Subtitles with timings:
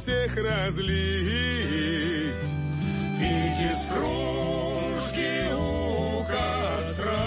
[0.00, 0.84] всех разлить.
[3.18, 7.18] Пить из кружки у костра,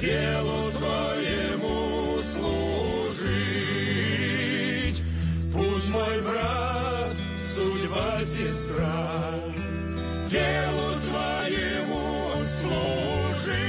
[0.00, 3.32] телу своему служить.
[5.52, 9.34] Пусть мой брат, судьба сестра,
[10.28, 13.64] делу своему служить.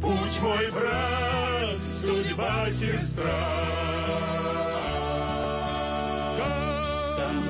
[0.00, 3.77] Путь мой брат, судьба сестра.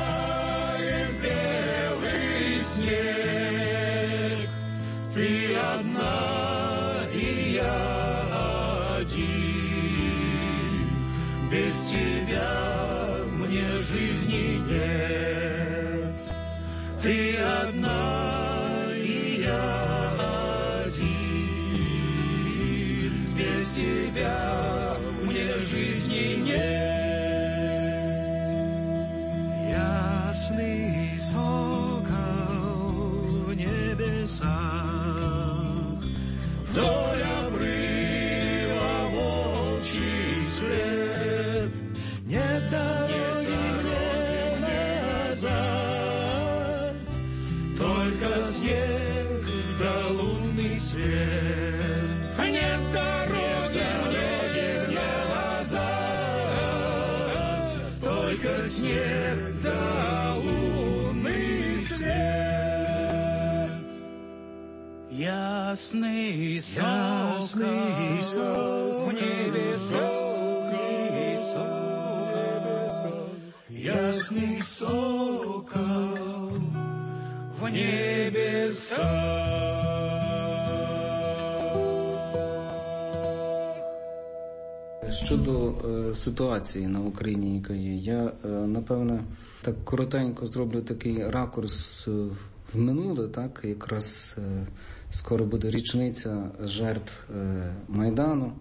[65.93, 70.09] Ясный ясный сокол в небесах,
[73.69, 75.77] ясный сокол
[77.53, 78.99] в небесах.
[85.11, 89.23] Щодо е, ситуації на Україні, яка є, я е, напевне
[89.61, 92.11] так коротенько зроблю такий ракурс е,
[92.73, 94.67] в минуле, так якраз е,
[95.14, 98.52] скоро буде річниця жертв е, Майдану.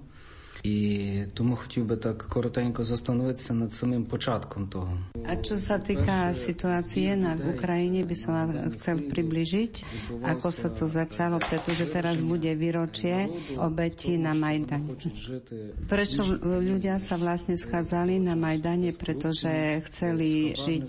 [0.62, 4.98] І тому хотів би так коротенько застановитися над самим початком того.
[5.22, 9.72] A čo sa týka situácie na Ukrajine, by som vám chcel približiť,
[10.24, 14.98] ako sa to začalo, pretože teraz bude výročie obeti na Majdane.
[15.86, 18.90] Prečo ľudia sa vlastne schádzali na Majdane?
[18.98, 20.88] Pretože chceli žiť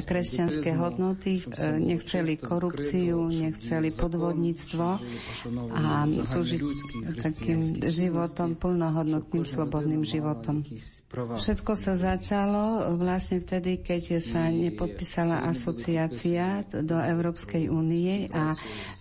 [0.00, 1.44] kresťanské hodnoty,
[1.76, 4.86] nechceli korupciu, nechceli podvodníctvo
[5.76, 6.08] a
[6.40, 6.64] žiť
[7.20, 10.59] takým životom, plnohodnotným, slobodným životom.
[11.13, 18.51] Všetko sa začalo vlastne vtedy, keď sa nepodpísala asociácia do Európskej únie a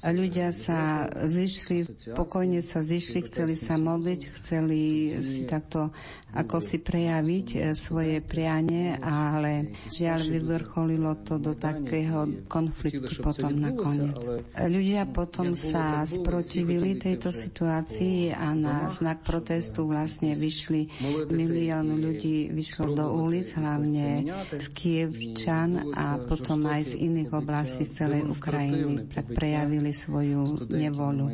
[0.06, 4.80] ľudia sa zišli, pokojne sa zišli, chceli sa modliť, chceli
[5.18, 5.90] si takto
[6.32, 14.16] ako si prejaviť svoje prianie, ale žiaľ vyvrcholilo to do takého konfliktu potom nakoniec.
[14.56, 20.91] Ľudia potom sa sprotivili tejto situácii a na znak protestu vlastne vyšli
[21.31, 24.27] milión ľudí vyšlo do ulic, hlavne
[24.59, 31.31] z Kievčan a potom aj z iných oblastí celej Ukrajiny, tak prejavili свою неволю.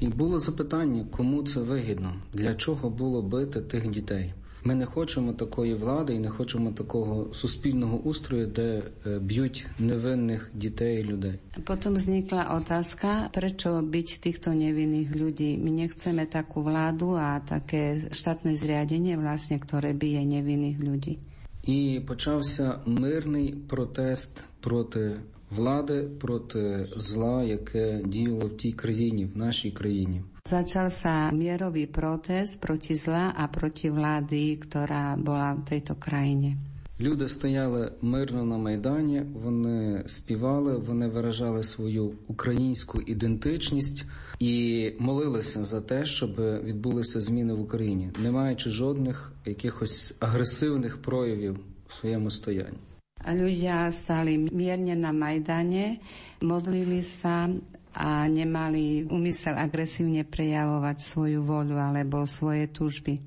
[0.00, 4.34] І було запитання, кому це вигідно, для чого було бити тих дітей.
[4.63, 10.49] Ми не хочемо такої влади і не хочемо такого суспільного устрою, де е, б'ють невинних
[10.53, 11.39] дітей і людей.
[11.63, 15.57] Потім зникла отазка, причо бить тих, хто невинних людей.
[15.57, 21.19] Ми не хочемо таку владу, а таке штатне зрядення, власне, яке б'є невинних людей.
[21.63, 25.11] І почався мирний протест проти
[25.49, 30.21] влади, проти зла, яке діяло в тій країні, в нашій країні.
[30.41, 36.57] Začal sa mierový protest proti zla a proti vlády, ktorá bola v tejto krajine.
[37.01, 44.05] Люди стояли мирно на майдані, вони співали, вони виражали свою українську ідентичність
[44.39, 51.59] і молилися за те, щоб відбулися зміни в Україні, не маючи жодних якихось агресивних проявів
[51.87, 52.77] в своєму стоянні.
[53.21, 56.01] Ľudia stali mierne na Majdane,
[56.41, 57.53] modlili sa
[57.93, 63.19] a nemali úmysel agresívne prejavovať svoju voľu alebo svoje túžby.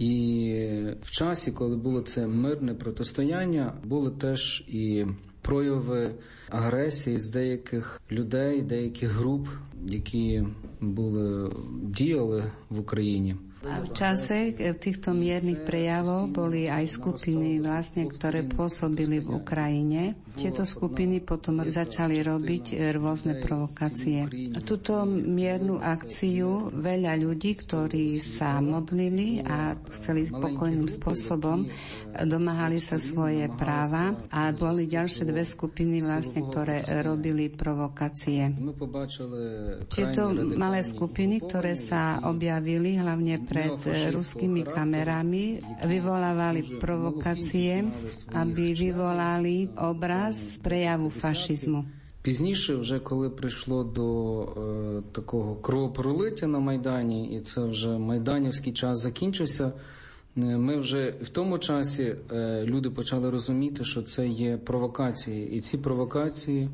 [0.00, 0.12] І
[1.02, 5.06] в часі, коли було це мирне протистояння, були теж і
[5.42, 6.14] прояви
[6.48, 9.48] агресії з деяких людей, деяких груп,
[9.86, 10.44] які
[10.80, 11.52] були
[11.82, 13.36] діяли в Україні.
[13.60, 20.16] A v čase týchto miernych prejavov boli aj skupiny, vlastne, ktoré pôsobili v Ukrajine.
[20.32, 24.24] Tieto skupiny potom začali robiť rôzne provokácie.
[24.56, 31.68] A túto miernu akciu veľa ľudí, ktorí sa modlili a chceli pokojným spôsobom,
[32.24, 38.56] domáhali sa svoje práva a boli ďalšie dve skupiny, vlastne, ktoré robili provokácie.
[39.92, 43.74] Tieto malé skupiny, ktoré sa objavili hlavne pred
[44.14, 47.90] ruskými kamerami, vyvolávali provokácie,
[48.30, 51.98] aby vyvolali obraz prejavu fašizmu.
[52.22, 58.98] Пізніше, вже коли прийшло до е, такого кровопролиття на Майдані, і це вже майданівський час
[59.02, 59.72] закінчився,
[60.36, 65.78] ми вже в тому часі е, люди почали розуміти, що це є провокації, і ці
[65.78, 66.68] провокації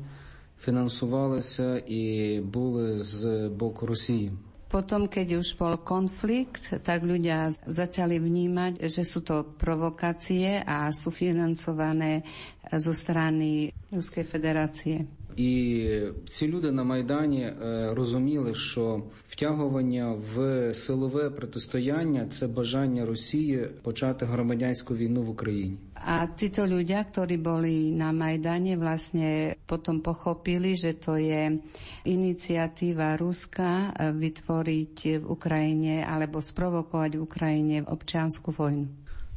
[0.61, 4.31] фінансувалися і були з боку Росії.
[4.67, 11.07] Potom, keď už bol konflikt, tak ľudia začali vnímať, že sú to provokácie a sú
[11.07, 12.27] financované
[12.75, 15.07] zo strany Ruskej federácie.
[15.37, 17.53] І ці люди на Майдані
[17.91, 25.77] розуміли, що втягування в силове протистояння це бажання Росії почати громадянську війну в Україні.
[26.07, 31.59] A títo ľudia, ktorí boli na Majdane, vlastne potom pochopili, že to je
[32.07, 38.87] iniciatíva Ruska vytvoriť v Ukrajine alebo sprovokovať v Ukrajine občiansku vojnu.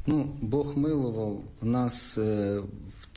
[0.06, 2.18] Ну, Бог милував в нас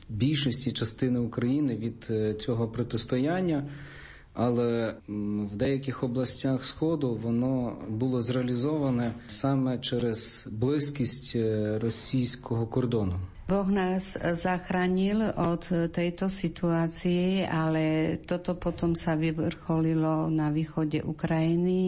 [0.08, 2.10] більшості частини України від
[2.42, 3.64] цього протистояння,
[4.34, 11.36] але в деяких областях Сходу воно було зреалізоване саме через близькість
[11.80, 13.14] російського кордону.
[13.44, 21.82] Boh nás zachránil od tejto situácie, ale toto potom sa vyvrcholilo na východe Ukrajiny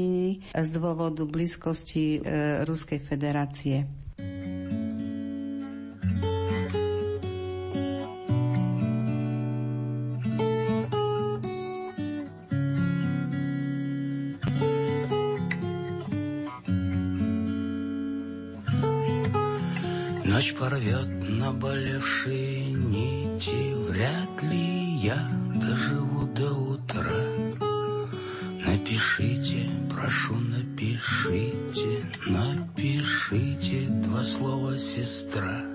[0.53, 2.20] z dôvodu blízkosti
[2.69, 4.06] Ruskej federácie.
[21.46, 27.22] Наболевшие нити, Вряд ли я доживу до утра.
[28.66, 35.65] Напишите, прошу, напишите, напишите два слова «сестра».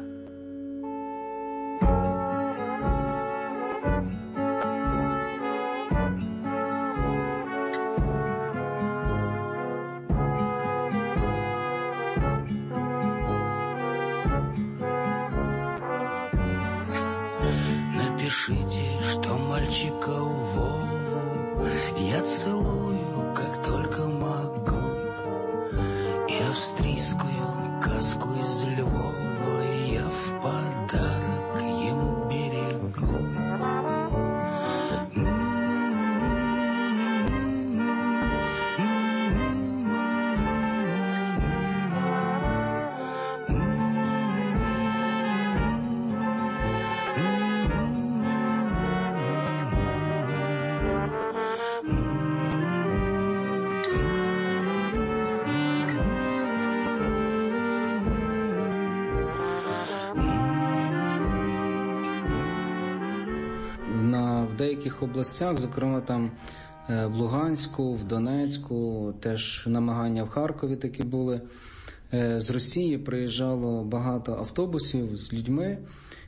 [65.04, 66.32] Областях, зокрема там
[66.88, 71.42] в Луганську, в Донецьку, теж намагання в Харкові такі були.
[72.38, 75.78] З Росії приїжджало багато автобусів з людьми,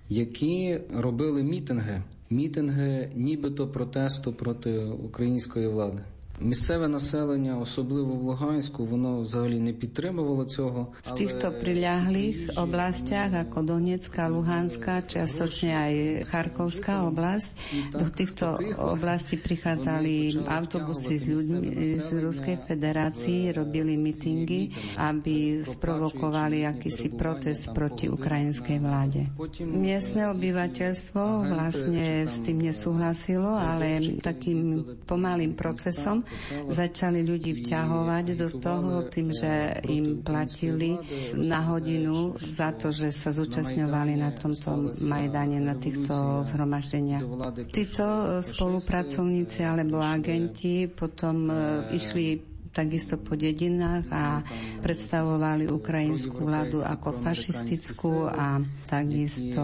[0.09, 2.03] які робили мітинги.
[2.29, 6.03] Мітинги нібито протесту проти української влади.
[6.40, 10.86] Місцеве населення, особливо в Луганську, воно взагалі не підтримувало цього.
[11.02, 15.94] V týchto priľahlých oblastiach ako Donetská, Luhanská, čiastočne aj
[16.30, 17.58] Charkovská oblasť,
[17.90, 27.18] do týchto oblastí prichádzali autobusy s ľuďmi z Ruskej federácii, robili mitingy, aby sprovokovali akýsi
[27.18, 29.26] protest proti ukrajinskej vláde.
[29.66, 36.21] Miestne obyvateľstvo vlastne s tým nesúhlasilo, ale takým pomalým procesom
[36.69, 39.51] začali ľudí vťahovať do toho tým, že
[39.89, 40.95] im platili
[41.35, 47.23] na hodinu za to, že sa zúčastňovali na tomto Majdane, na týchto zhromaždeniach.
[47.69, 48.05] Títo
[48.39, 51.49] spolupracovníci alebo agenti potom
[51.89, 54.41] išli takisto po dedinách a
[54.81, 58.57] predstavovali ukrajinskú vládu ako fašistickú a
[58.89, 59.61] takisto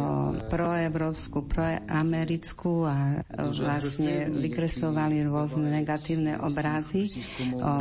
[0.48, 7.10] proevropskú, proamerickú a vlastne vykreslovali rôzne negatívne obrazy
[7.58, 7.74] o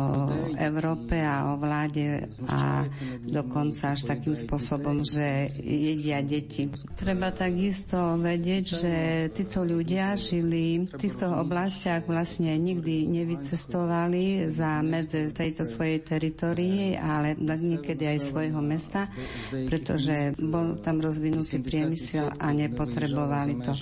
[0.56, 2.88] Európe a o vláde a
[3.20, 6.72] dokonca až takým spôsobom, že jedia deti.
[6.94, 8.94] Treba takisto vedieť, že
[9.30, 17.34] títo ľudia žili v týchto oblastiach vlastne nikdy nevycestovali za medze tejto svojej teritorii, ale
[17.38, 19.10] niekedy aj svojho mesta,
[19.50, 23.72] pretože bol tam rozvinutý priemysel a nepotrebovali to.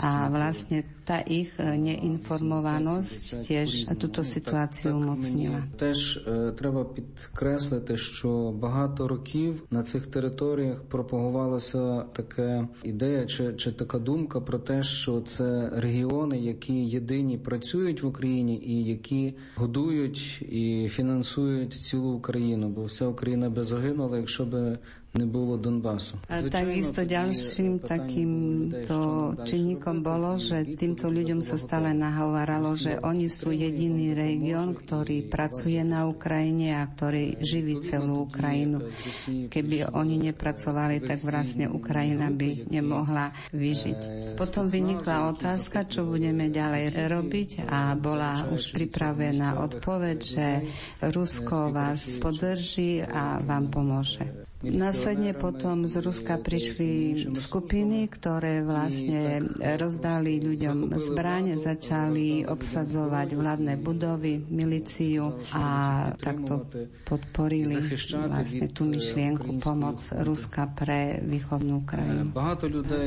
[0.00, 5.66] A vlastne tá ich neinformovanosť tiež túto situáciu umocnila.
[5.76, 6.22] Теж
[6.58, 14.40] треба підкреслити, що багато років на цих територіях пропагувалася така ідея чи, чи така думка
[14.40, 21.74] про те, що це регіони, які єдині працюють в Україні і які годують і фінансують
[21.74, 24.78] цілу Україну, бо вся Україна би загинула, якщо би
[25.10, 26.22] nebolo Donbasu.
[26.30, 28.98] A takisto ďalším takýmto
[29.42, 35.82] činníkom bolo, že týmto ľuďom sa stále nahováralo, že oni sú jediný región, ktorý pracuje
[35.82, 38.86] na Ukrajine a ktorý živí celú Ukrajinu.
[39.50, 44.00] Keby oni nepracovali, tak vlastne Ukrajina by nemohla vyžiť.
[44.38, 50.46] Potom vynikla otázka, čo budeme ďalej robiť a bola už pripravená odpoveď, že
[51.02, 54.49] Rusko vás podrží a vám pomôže.
[54.60, 59.40] Následne potom z Ruska prišli skupiny, ktoré vlastne
[59.80, 65.64] rozdali ľuďom zbraň, začali obsadzovať vládne budovy, milíciu a
[66.20, 66.68] takto
[67.08, 67.88] podporili
[68.28, 72.36] vlastne tú myšlienku pomoc Ruska pre východnú krajinu.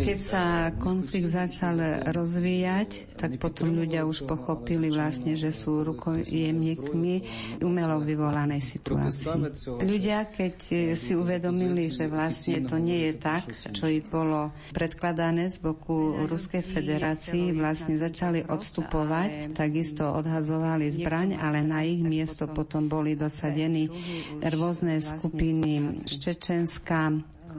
[0.10, 7.16] Keď sa konflikt začal rozvíjať, tak potom ľudia už pochopili vlastne, že sú rukojemníkmi
[7.62, 9.54] umelo vyvolanej situácii.
[9.86, 10.56] Ľudia, keď
[10.98, 14.40] si uvedomili, uvedomili, že vlastne to nie je tak, čo im bolo
[14.72, 22.48] predkladané z boku Ruskej federácii, vlastne začali odstupovať, takisto odhazovali zbraň, ale na ich miesto
[22.48, 23.92] potom boli dosadení
[24.40, 27.12] rôzne skupiny z Čečenska,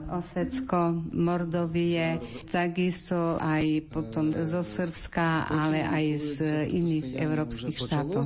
[0.07, 6.35] Osecko, Mordovie, takisto aj potom zo Srbska, ale aj z
[6.67, 8.23] iných európskych štátov.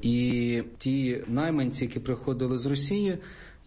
[0.00, 0.18] I
[0.74, 3.10] tí najmenci, ktorí prichodili z Rusie,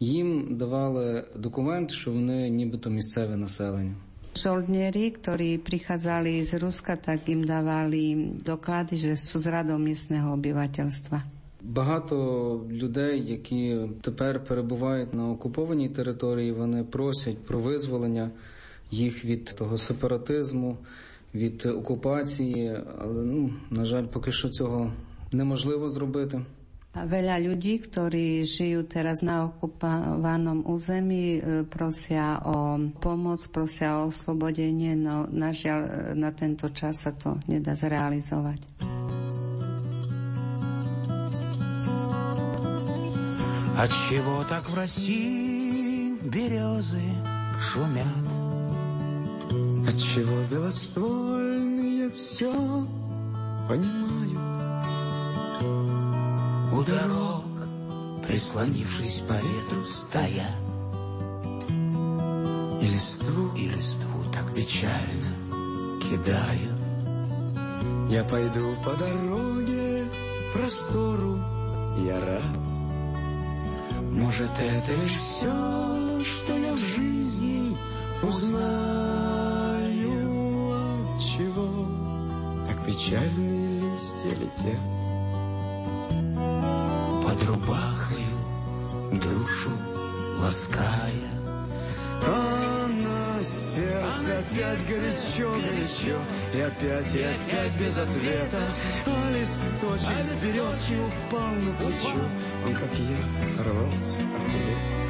[0.03, 3.95] їм давали документ, що вони нібито місцеве населення.
[4.33, 11.21] Žoldnieri, ktorí prichádzali z Ruska, tak im dávali doklady, že sú z radou miestneho obyvateľstva.
[11.61, 12.15] Багато
[12.69, 18.31] людей, які тепер перебувають на окупованій території, вони просять про визволення
[18.91, 20.77] їх від того сепаратизму,
[21.35, 24.93] від окупації, але ну на жаль, поки що цього
[25.31, 26.41] неможливо зробити.
[26.98, 31.38] A veľa ľudí, ktorí žijú teraz na okupovanom území,
[31.70, 38.58] prosia o pomoc, prosia o oslobodenie, no nažiaľ na tento čas sa to nedá zrealizovať.
[43.78, 47.06] От чего так в России березы
[47.62, 48.26] шумят?
[49.86, 52.50] От чего белоствольные все
[53.68, 54.51] понимают?
[56.73, 57.45] У дорог,
[58.27, 60.57] прислонившись по ветру, стоят
[62.81, 66.81] И листву, и листву так печально кидают.
[68.09, 70.05] я пойду по дороге
[70.51, 71.37] простору,
[72.07, 72.57] я рад.
[74.11, 77.77] Может, это лишь Все, что я в жизни
[78.23, 79.53] узнаю,
[80.71, 81.67] от чего
[82.67, 84.92] так печальные листья летят.
[87.45, 88.37] Рубахою
[89.11, 89.71] душу
[90.39, 91.33] лаская.
[92.25, 96.17] А на сердце опять горячо, горячо,
[96.53, 98.61] и опять, и опять без ответа.
[99.05, 102.21] А листочек с березки упал на плечо,
[102.65, 105.03] он, как я, оторвался от лета.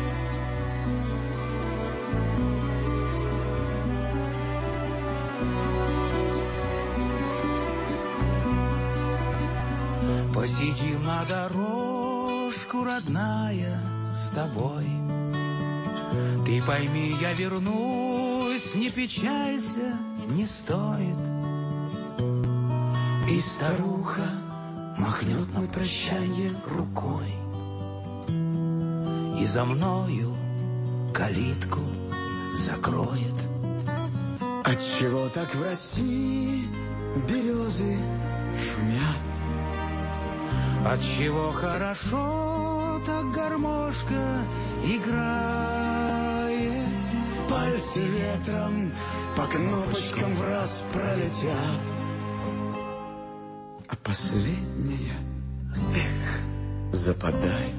[10.34, 11.22] Посидим на
[12.74, 13.80] дорожку, родная,
[14.14, 14.86] с тобой.
[16.46, 21.18] Ты пойми, я вернусь, не печалься, не стоит.
[23.30, 24.28] И старуха
[24.98, 27.34] махнет на прощанье рукой.
[29.40, 30.36] И за мною
[31.14, 31.82] калитку
[32.56, 33.34] закроет.
[34.66, 36.68] Отчего так в России
[37.28, 37.98] березы
[38.56, 39.18] шумят?
[40.86, 42.53] Отчего хорошо
[43.06, 44.46] так гармошка
[44.84, 46.44] играет.
[47.50, 48.92] Пальцы ветром
[49.36, 51.82] по кнопочкам в раз пролетят.
[53.88, 55.16] А последняя,
[55.96, 57.76] эх, западает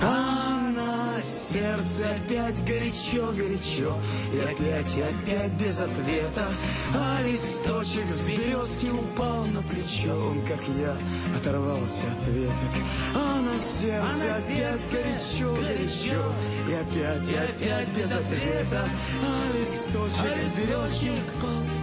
[0.00, 3.98] А на сердце опять горячо-горячо
[4.32, 6.48] И опять, и опять без ответа.
[6.94, 10.14] А листочек с березки упал на плечо.
[10.14, 10.96] Он, как я,
[11.36, 12.74] оторвался от веток.
[13.14, 13.31] А
[13.62, 16.32] сердце а опять горячо-горячо
[16.68, 18.84] И опять, и опять без ответа.
[19.22, 21.12] А листочек с березки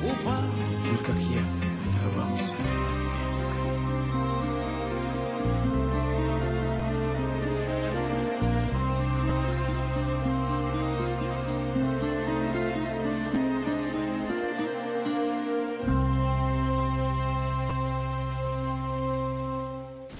[0.03, 0.68] упал,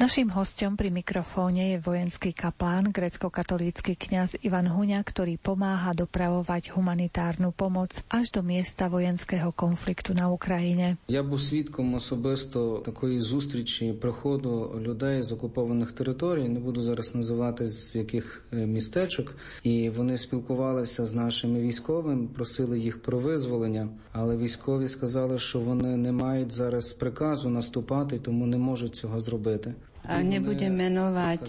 [0.10, 7.54] Naším hostom pri mikrofóne je vojenský kaplán, grecko-katolícky kňaz Ivan Huňa, ktorý pomáha dopravovať humanitárnu
[7.54, 10.98] pomoc až do miesta vojenského konfliktu на Україні.
[11.08, 16.50] Я був свідком особисто такої зустрічі проходу людей з окупованих територій.
[16.50, 23.02] Не буду зараз називати з яких містечок, і вони спілкувалися з нашими військовими, просили їх
[23.02, 28.96] про визволення, але військові сказали, що вони не мають зараз приказу наступати, тому не можуть
[28.96, 29.76] цього зробити.
[30.10, 31.46] Nebudem menovať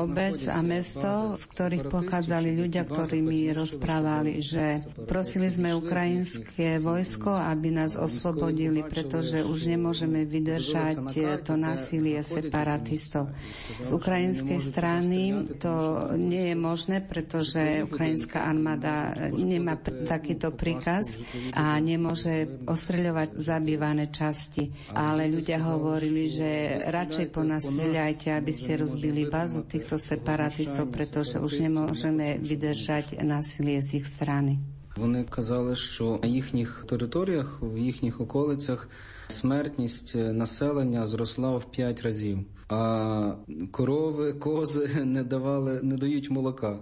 [0.00, 7.28] obec a mesto, z ktorých pochádzali ľudia, ktorí mi rozprávali, že prosili sme ukrajinské vojsko,
[7.28, 11.04] aby nás oslobodili, pretože už nemôžeme vydržať
[11.44, 13.28] to násilie separatistov.
[13.76, 15.20] Z ukrajinskej strany
[15.60, 19.76] to nie je možné, pretože ukrajinská armáda nemá
[20.08, 21.20] takýto príkaz
[21.52, 24.72] a nemôže ostreľovať zabývané časti.
[24.96, 26.50] Ale ľudia hovorili, že
[26.88, 33.82] radšej po nás Neľajte, aby ste rozbili bazu týchto separatistov, pretože už nemôžeme vydržať násilie
[33.82, 34.62] z ich strany.
[34.96, 38.88] Вони казали, що на їхніх територіях, в їхніх околицях
[39.28, 43.34] смертність населення зросла в 5 разів, а
[43.70, 46.78] корови, кози не давали, не дають молока.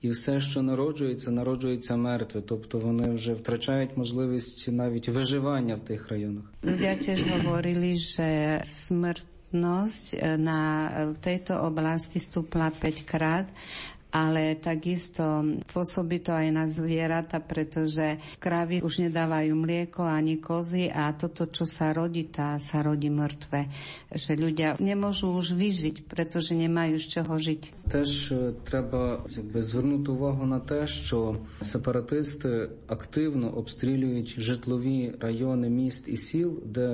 [0.00, 6.08] І все, що народжується, народжується мертве, тобто вони вже втрачають можливість навіть виживання в тих
[6.08, 6.44] районах.
[6.64, 10.61] Ľudia tiež hovorili, že smrť smrtnosť na
[11.17, 13.49] tejto oblasti stúpla 5 krát
[14.09, 21.13] ale takisto pôsobí to aj na zvieratá, pretože kravy už nedávajú mlieko ani kozy a
[21.13, 23.69] toto, čo sa rodí, tá sa rodí mŕtve.
[24.09, 27.61] Že ľudia nemôžu už vyžiť, pretože nemajú z čoho žiť.
[27.85, 28.33] Теж
[28.65, 36.63] треба якби, звернути увагу на те, що сепаратисти активно обстрілюють житлові райони міст і сіл,
[36.65, 36.89] де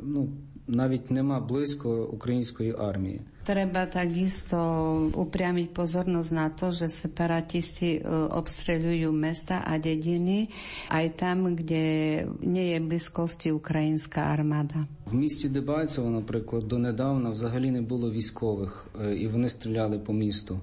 [0.00, 0.32] ну,
[0.69, 3.21] навіть нема близько української армії.
[3.45, 10.47] Треба так такісто упрямити позорність на те, що сепаратисти е, обстрілюють міста, а дідини,
[10.89, 14.75] а й там, де не є близькості українська армада.
[15.05, 20.59] В місті Дебальцево, наприклад, донедавна взагалі не було військових, е, і вони стріляли по місту.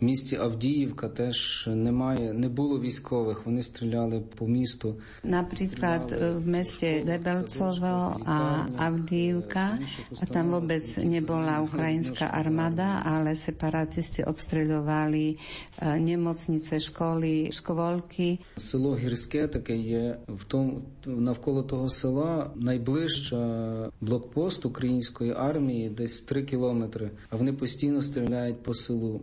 [0.00, 4.94] В місті Авдіївка теж немає, не було військових, вони стріляли по місту.
[5.24, 9.78] Наприклад, в місті Дебелцово a Avdívka,
[10.20, 15.36] a tam vôbec nebola ukrajinská armáda, ale separatisti obstreľovali
[15.82, 18.38] nemocnice, školy, škолки.
[18.56, 26.42] Село Гірське таке є, в тому, навколо того села найближча блокпост української армії десь 3
[26.42, 29.20] кілометри, а вони постійно стріляють по селу.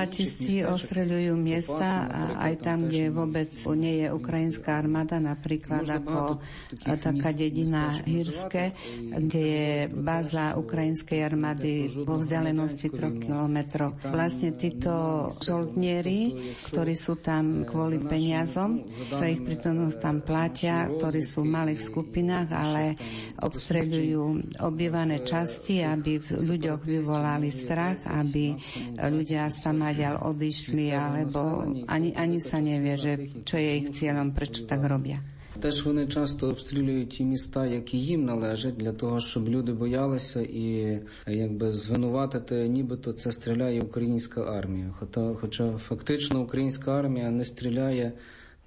[0.00, 2.08] Separatisti ostreľujú miesta
[2.40, 6.40] aj tam, kde vôbec nie je ukrajinská armáda, napríklad ako
[6.80, 14.00] taká dedina Hirske, kde je báza ukrajinskej armády vo vzdialenosti 3 kilometrov.
[14.08, 18.80] Vlastne títo žoldnieri, ktorí sú tam kvôli peniazom,
[19.12, 22.96] za ich prítomnosť tam platia, ktorí sú v malých skupinách, ale
[23.36, 28.56] obstreľujú obývané časti, aby v ľuďoch vyvolali strach, aby
[28.96, 34.64] ľudia sa maďal odišli, alebo ani, ani sa nevie, že čo je ich cieľom, prečo
[34.70, 35.18] tak robia.
[35.60, 40.98] Теж вони часто обстрілюють ті міста, які їм належать, для того, щоб люди боялися і
[41.26, 44.94] якби звинуватити, нібито це стріляє українська армія.
[44.98, 48.12] Хоча, хоча фактично українська армія не стріляє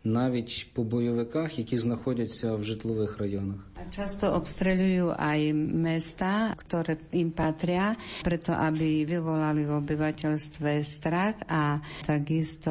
[0.04, 3.56] навіть по бойовиках, які знаходяться в житлових районах.
[3.88, 12.68] Často obstreľujú aj mesta, ktoré im patria, preto aby vyvolali v obyvateľstve strach a takisto,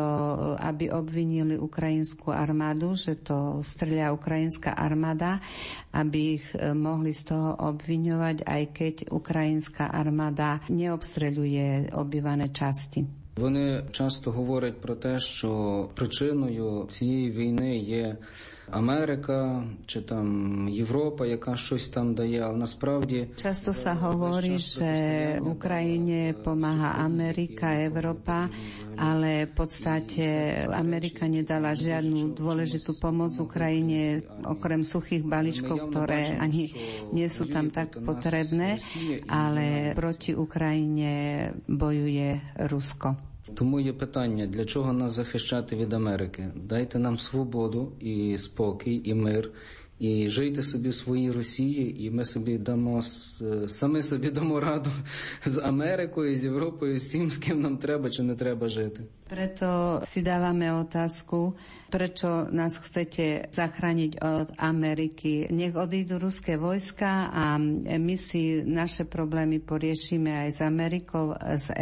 [0.62, 5.42] aby obvinili ukrajinskú armádu, že to streľa ukrajinská armáda,
[5.90, 13.21] aby ich e, mohli z toho obviňovať, aj keď ukrajinská armáda neobstreľuje obývané časti.
[13.37, 18.17] Вони часто говорять про те, що причиною цієї війни є
[18.72, 20.28] Америка чи там
[20.70, 24.92] Європа, яка щось там дає, але насправді часто sa hovorí, že
[25.40, 28.52] Ukrajine pomáha Amerika, Európa,
[29.00, 30.26] ale v podstate
[30.68, 36.68] Amerika nedala žiadnu dôležitú pomoc Ukrajine, okrem suchých balíčkov, ktoré ani
[37.16, 38.84] nie sú tam tak potrebné,
[39.32, 41.14] ale proti Ukrajine
[41.72, 43.31] bojuje Rusko.
[43.55, 46.49] Тому є питання, для чого нас захищати від Америки?
[46.57, 49.51] Дайте нам свободу і спокій, і мир,
[49.99, 53.03] і жийте собі в своїй Росії, і ми собі дамо
[53.67, 54.91] самі собі дамо раду
[55.47, 59.03] з Америкою, з Європою, з тим, з ким нам треба чи не треба жити.
[59.33, 61.57] Preto si dávame otázku,
[61.89, 65.49] prečo nás chcete zachrániť od Ameriky.
[65.49, 67.57] Nech odídu ruské vojska a
[67.97, 71.73] my si naše problémy poriešime aj s Amerikou, s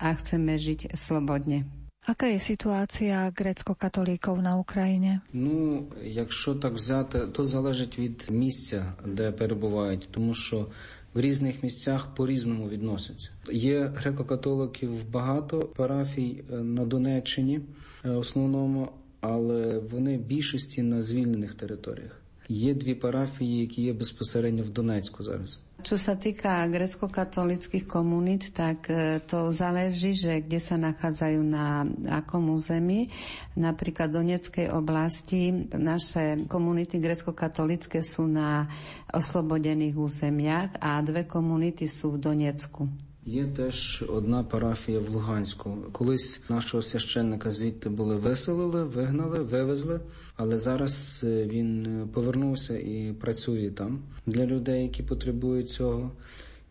[0.00, 1.68] a chceme žiť slobodne.
[2.08, 5.20] Aká je ситуація грецько-католіків на Україні?
[5.32, 10.66] Ну, якщо так взяти, то залежить від місця, де перебувають, тому що
[11.14, 13.30] в різних місцях по-різному відносяться.
[13.52, 17.60] Є греко-католиків багато парафій на Донеччині,
[18.04, 18.88] основному,
[19.20, 22.20] але вони в більшості на звільнених територіях.
[22.48, 25.58] Є дві парафії, які є безпосередньо в Донецьку зараз.
[25.80, 32.52] Čo sa týka grecko-katolických komunít, tak e, to záleží, že kde sa nachádzajú na akom
[32.52, 33.08] území.
[33.56, 38.68] Napríklad v Donetskej oblasti naše komunity grecko-katolické sú na
[39.10, 43.09] oslobodených územiach a dve komunity sú v Donecku.
[43.26, 45.76] Є теж одна парафія в Луганську.
[45.92, 50.00] Колись нашого священника звідти були виселили, вигнали, вивезли,
[50.36, 56.12] але зараз він повернувся і працює там для людей, які потребують цього.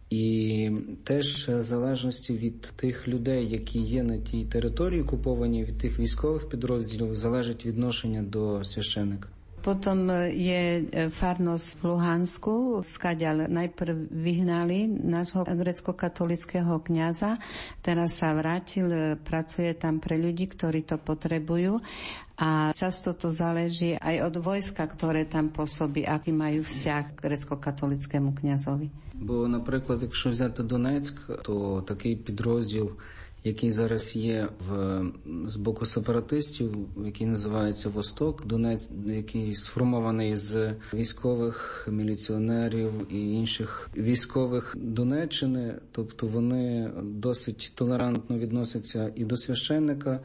[0.09, 0.71] І
[1.03, 6.49] теж в залежності від тих людей, які є на тій території, окуповані від тих військових
[6.49, 9.29] підрозділів, залежить відношення до священика.
[9.64, 17.40] Potom je farnosť v Luhansku, skadiaľ najprv vyhnali nášho grecko-katolického kniaza,
[17.80, 21.80] teraz sa vrátil, pracuje tam pre ľudí, ktorí to potrebujú
[22.36, 28.36] a často to záleží aj od vojska, ktoré tam pôsobí, aký majú vzťah k grecko-katolickému
[28.36, 28.92] kniazovi.
[29.16, 32.92] Бо, наприклад, якщо взяти Донецьк, то такий підрозділ
[33.43, 35.01] який зараз є в
[35.45, 36.75] з боку сепаратистів,
[37.05, 46.91] який називається Восток, Донець, який сформований з військових міліціонерів і інших військових Донеччини, тобто вони
[47.03, 50.19] досить толерантно відносяться і до священника,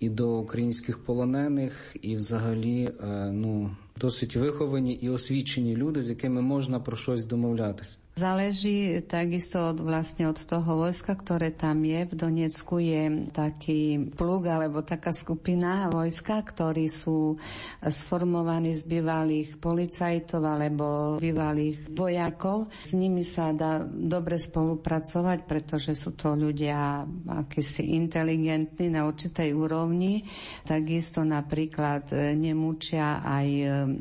[0.00, 2.88] і до українських полонених, і взагалі
[3.32, 7.98] ну досить виховані і освічені люди, з якими можна про щось домовлятися.
[8.16, 12.08] Záleží takisto od, vlastne od toho vojska, ktoré tam je.
[12.08, 17.36] V Donecku je taký plug alebo taká skupina vojska, ktorí sú
[17.84, 22.72] sformovaní z bývalých policajtov alebo bývalých vojakov.
[22.88, 30.24] S nimi sa dá dobre spolupracovať, pretože sú to ľudia akýsi inteligentní na určitej úrovni.
[30.64, 33.48] Takisto napríklad nemučia aj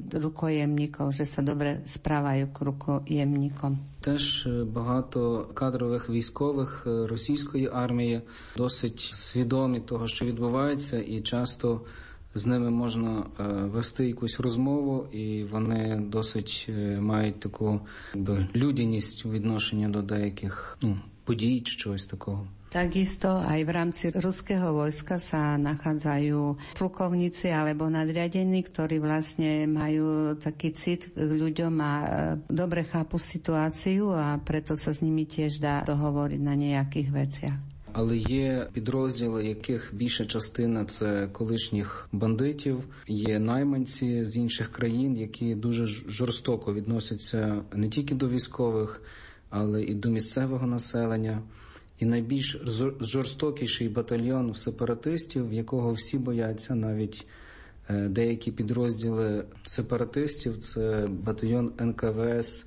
[0.08, 3.96] rukojemníkov, že sa dobre správajú k rukojemníkom.
[4.06, 8.22] Теж багато кадрових військових російської армії
[8.58, 11.82] досить свідомі того, що відбувається, і часто
[12.36, 13.24] з ними можна
[13.74, 17.82] вести якусь розмову, і вони досить мають таку
[18.14, 22.48] якби, людяність у відношенні до деяких ну, подій чи чогось такого.
[22.76, 30.76] Takisto aj v rámci ruského vojska sa nachádzajú plukovníci alebo nadriadení, ktorí vlastne majú taký
[30.76, 31.94] cit k ľuďom a
[32.52, 37.60] dobre chápu situáciu a preto sa s nimi tiež dá dohovoriť na nejakých veciach.
[37.96, 45.56] Але є підрозділи, яких більша частина це колишніх бандитів, є найманці з інших країн, які
[45.56, 49.02] дуже жорстоко відносяться не тільки до військових,
[49.50, 51.40] але і до місцевого населення.
[52.00, 52.58] І найбільш
[53.00, 57.28] жорстокіший батальйон сепаратистів, якого всі бояться, навіть
[57.90, 62.66] деякі підрозділи сепаратистів, це батальйон НКВС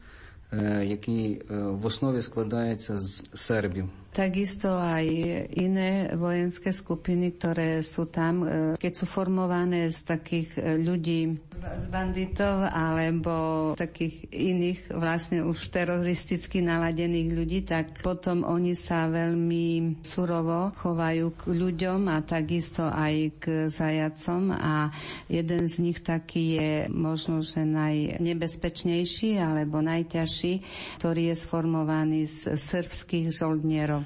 [0.83, 3.89] який в основі складається з сербів.
[4.09, 5.07] Takisto aj
[5.55, 8.47] iné vojenské skupiny, ktoré sú tam, e,
[8.81, 13.35] keď sú formované z takých e, ľudí, z banditov alebo
[13.75, 21.43] takých iných vlastne už teroristicky naladených ľudí, tak potom oni sa veľmi surovo chovajú k
[21.51, 24.95] ľuďom a takisto aj k zajacom a
[25.27, 30.63] jeden z nich taký je možno, že najnebezpečnejší alebo najťažší,
[31.03, 33.98] ktorý je sformovaný z srbských žoldnierov.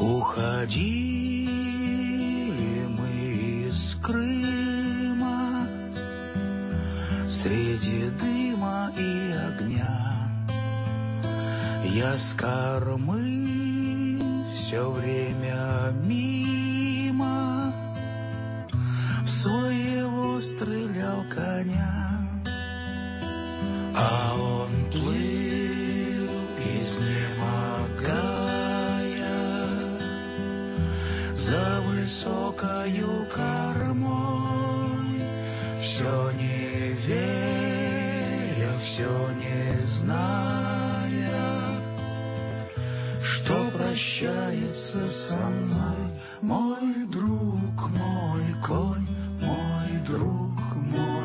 [0.00, 1.40] Уходили
[2.88, 3.10] мы
[3.68, 5.66] из Крыма
[7.26, 10.09] Среди дыма и огня
[11.92, 14.16] Я с кормы
[14.54, 17.74] все время мимо.
[19.24, 22.20] В своего стрелял коня
[23.96, 26.30] А он плыл,
[26.80, 27.58] изнемогая
[31.34, 35.22] За высокою кормой.
[35.80, 40.59] Все не веря, все не зная
[43.76, 45.96] прощается со мной.
[46.40, 49.08] Мой друг, мой конь,
[49.40, 51.19] мой друг, мой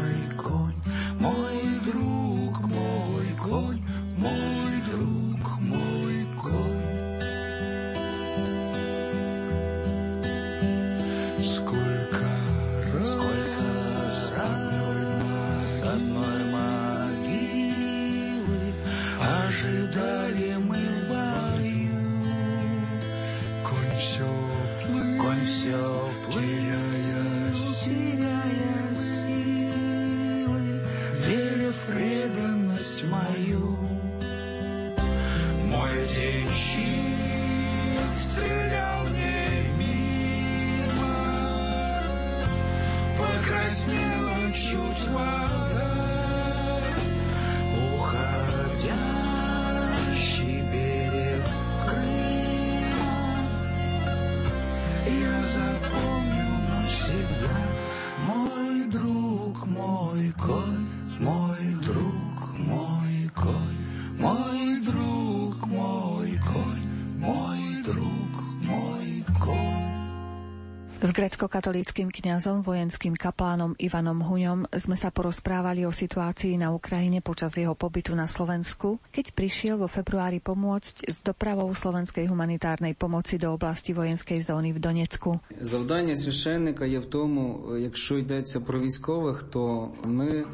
[71.44, 77.76] grecko-katolíckým kňazom, vojenským kaplánom Ivanom Huňom sme sa porozprávali o situácii na Ukrajine počas jeho
[77.76, 83.92] pobytu na Slovensku, keď prišiel vo februári pomôcť s dopravou slovenskej humanitárnej pomoci do oblasti
[83.92, 85.36] vojenskej zóny v Donecku.
[85.60, 90.44] Завдання священника є в тому, якщо йдеться про військових, то ми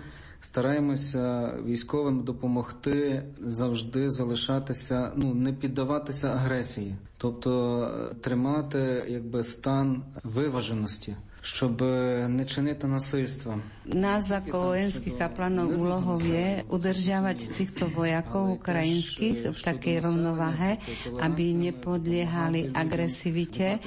[0.41, 7.87] стараємося військовим допомогти завжди залишатися, ну не піддаватися агресії, тобто
[8.21, 11.15] тримати якби стан виваженості
[11.46, 11.82] щоб
[12.28, 13.58] не чинити насильства.
[13.86, 20.82] Nás ako vojenských kaplanov úlohou je udržiavať týchto vojakov ukrajinských v takej rovnováhe,
[21.22, 23.78] aby nepodliehali agresivite,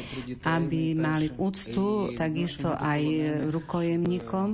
[0.47, 3.01] aby mali úctu takisto aj
[3.51, 4.47] rukojemníkom,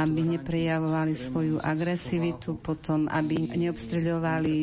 [0.00, 4.56] aby neprejavovali svoju agresivitu, potom aby neobstreľovali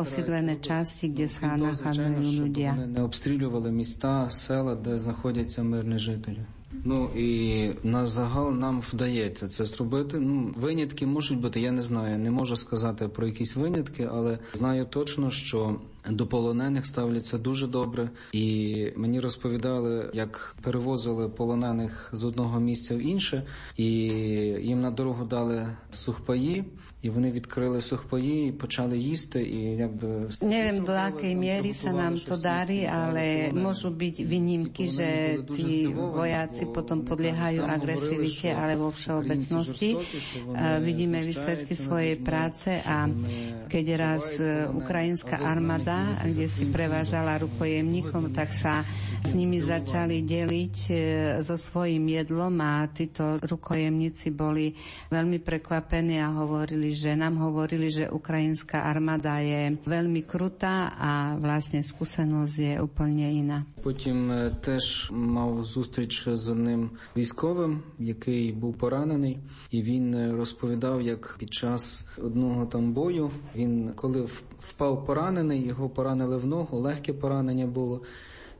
[0.00, 2.72] osídlené časti, kde sa nachádzajú ľudia.
[2.88, 6.40] Neobstreľovali міста, села, де знаходяться мирні жителі.
[6.83, 10.19] Ну і на загал нам вдається це зробити.
[10.19, 11.61] Ну винятки можуть бути.
[11.61, 16.85] Я не знаю, не можу сказати про якісь винятки, але знаю точно, що до полонених
[16.85, 18.09] ставляться дуже добре.
[18.31, 23.43] І мені розповідали, як перевозили полонених з одного місця в інше,
[23.77, 23.85] і
[24.61, 26.65] їм на дорогу дали сухпаї,
[27.02, 29.42] і вони відкрили сухпаї і почали їсти.
[29.42, 30.08] І якби
[30.42, 35.08] Neviem, do akej miery sa nám to darí, ale môžu byť výnimky, že
[35.52, 39.98] tí vojaci potom podliehajú agresivite, ale vo všeobecnosti
[40.80, 43.10] vidíme výsledky svojej práce a
[43.68, 44.38] keď raz
[44.72, 48.84] ukrajinská armáda mesta, kde si prevážala rukojemníkom, tak sa
[49.24, 50.94] s nimi začali deliť e,
[51.42, 54.72] so svojím jedlom a títo rukojemníci boli
[55.10, 61.81] veľmi prekvapení a hovorili, že nám hovorili, že ukrajinská armáda je veľmi krutá a vlastne
[61.81, 63.65] skúsenosť je úplne iná.
[63.83, 69.39] Потім теж мав зустріч з одним військовим, який був поранений,
[69.71, 74.27] і він розповідав, як під час одного там бою він коли
[74.59, 78.01] впав поранений, його поранили в ногу, легке поранення було.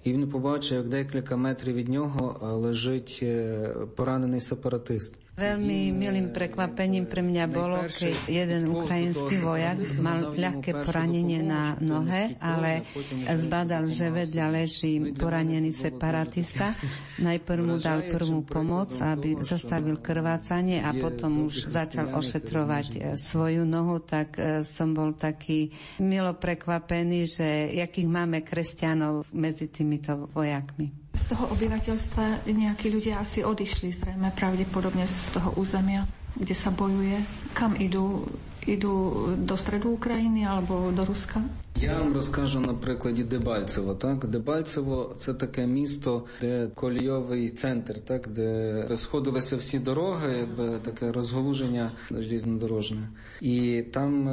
[0.04, 3.24] І він побачив, як декілька метрів від нього лежить
[3.96, 5.16] поранений сепаратист.
[5.34, 12.38] Veľmi milým prekvapením pre mňa bolo, keď jeden ukrajinský vojak mal ľahké poranenie na nohe,
[12.38, 12.86] ale
[13.34, 16.78] zbadal, že vedľa leží poranený separatista.
[17.18, 23.66] Najprv mu dal prvú pomoc, aby zastavil krvácanie a potom už začal ošetrovať e, svoju
[23.66, 31.03] nohu, tak e, som bol taký milo prekvapený, že jakých máme kresťanov medzi týmito vojakmi.
[31.14, 37.22] Z toho obyvateľstva nejakí ľudia asi odišli zrejme pravdepodobne z toho územia, kde sa bojuje.
[37.54, 38.26] Kam idú?
[38.64, 41.44] Idú do stredu України alebo до Руска?
[41.76, 43.94] Я вам розкажу на прикладі Дебальцево.
[43.94, 51.12] Так, Дебальцево це таке місто, де колійовий центр, так де розходилися всі дороги, якби таке
[51.12, 53.10] розголуження різнодорожне.
[53.42, 54.30] І там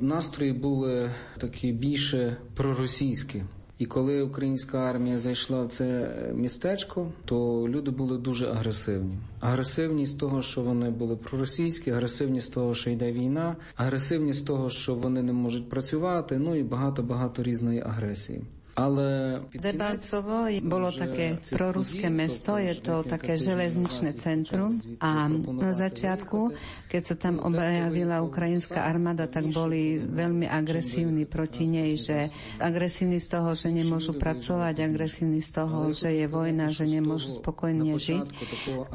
[0.00, 3.42] настрої були такі більше проросійські.
[3.82, 9.18] І коли українська армія зайшла в це містечко, то люди були дуже агресивні.
[9.40, 14.40] Агресивні з того, що вони були проросійські, агресивні з того, що йде війна, агресивні з
[14.40, 16.38] того, що вони не можуть працювати.
[16.38, 18.42] Ну і багато багато різної агресії.
[18.72, 24.80] Ale Debalcovo bolo také proruské mesto, je to také železničné centrum.
[24.96, 26.56] a na začiatku,
[26.88, 33.28] keď sa tam objavila ukrajinská armáda, tak boli veľmi agresívni proti nej, že agresívni z
[33.28, 38.24] toho, že nemôžu pracovať, agresívni z toho, že je vojna, že nemôžu spokojne žiť.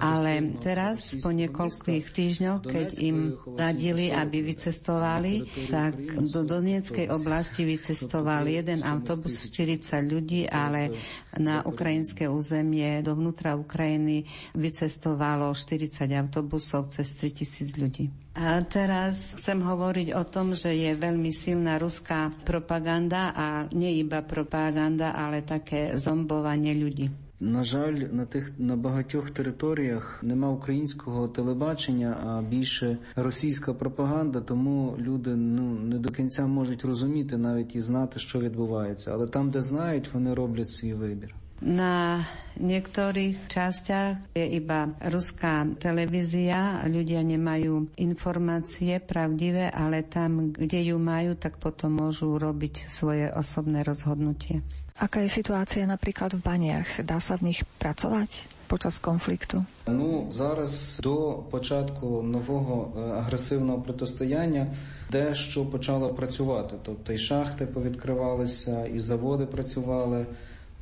[0.02, 3.18] Ale teraz, po niekoľkých týždňoch, keď im
[3.54, 6.02] radili, aby vycestovali, tak
[6.34, 10.96] do Donieckej oblasti vycestoval jeden autobus 40 ľudí, ale
[11.36, 14.24] na ukrajinské územie dovnútra Ukrajiny
[14.56, 18.08] vycestovalo 40 autobusov cez 3000 ľudí.
[18.38, 24.24] A teraz chcem hovoriť o tom, že je veľmi silná ruská propaganda a nie iba
[24.24, 27.27] propaganda, ale také zombovanie ľudí.
[27.40, 34.96] На жаль, на тих на багатьох територіях нема українського телебачення, а більше російська пропаганда, тому
[35.00, 39.12] люди ну не до кінця можуть розуміти навіть і знати, що відбувається.
[39.14, 41.36] Але там, де знають, вони роблять свій вибір.
[41.63, 42.27] Na
[42.59, 51.39] niektorých častiach je iba ruská televízia, ľudia nemajú informácie pravdivé, ale tam, kde ju majú,
[51.39, 54.59] tak potom môžu robiť svoje osobné rozhodnutie.
[54.99, 56.99] Aká je situácia napríklad v baniach?
[57.07, 58.51] Dá sa v nich pracovať?
[58.67, 64.67] Почас конфлікту ну зараз до початку нового агресивного протистояння
[65.11, 66.75] дещо почало працювати.
[66.83, 70.27] Тобто і шахти повідкривалися, і заводи працювали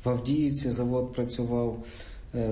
[0.06, 0.70] В Авдіївці.
[0.70, 1.84] Завод працював,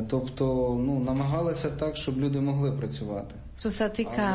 [0.08, 0.44] тобто
[0.86, 3.34] ну намагалися так, щоб люди могли працювати.
[3.54, 4.28] Čo sa týka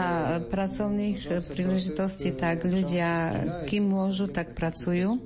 [0.49, 1.21] pracovných
[1.53, 3.35] príležitostí, tak ľudia,
[3.67, 5.21] kým môžu, tak pracujú,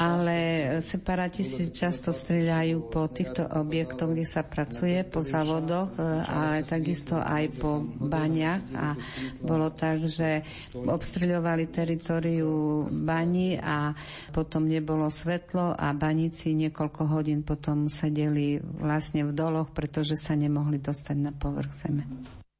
[0.00, 0.38] ale
[0.80, 5.92] separáti si často strieľajú po týchto objektoch, kde sa pracuje, po závodoch,
[6.30, 8.96] ale takisto aj po baniach a
[9.44, 10.40] bolo tak, že
[10.72, 13.92] obstreľovali teritoriu bani a
[14.32, 20.80] potom nebolo svetlo a baníci niekoľko hodín potom sedeli vlastne v doloch, pretože sa nemohli
[20.80, 22.06] dostať na povrch zeme.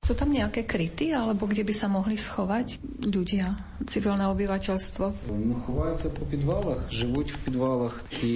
[0.05, 2.77] Sú tam nejaké kryty, alebo kde by sa mohli schovať
[3.09, 3.57] ľudia,
[3.89, 5.33] civilné obyvateľstvo?
[5.33, 8.35] Ну, ховаються по підвалах, живуть в підвалах і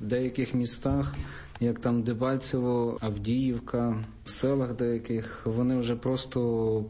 [0.00, 1.12] в деяких містах,
[1.60, 6.40] як там Дебальцево, Авдіївка, в селах деяких, вони вже просто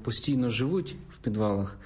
[0.03, 1.77] постійно живуть в підвалах.